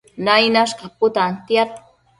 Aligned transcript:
Nainash 0.27 0.73
caputantiad 0.79 1.69